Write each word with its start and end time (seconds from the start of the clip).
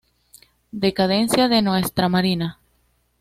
Decadencia 0.71 1.47
de 1.47 1.61
nuestra 1.61 2.09
marina. 2.09 2.57